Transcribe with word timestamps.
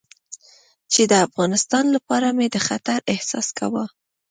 چې 0.91 1.01
د 1.11 1.13
افغانستان 1.27 1.85
لپاره 1.95 2.27
مې 2.37 2.47
د 2.53 2.57
خطر 2.67 2.99
احساس 3.13 3.47
کاوه. 3.57 3.85